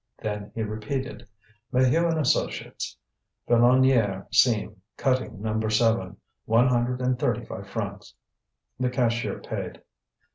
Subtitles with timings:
[0.17, 1.27] Then he repeated:
[1.71, 2.97] "Maheu and associates,
[3.47, 5.59] Filonniére seam, cutting No.
[5.69, 6.17] 7.
[6.45, 8.15] One hundred and thirty five francs."
[8.79, 9.83] The cashier paid.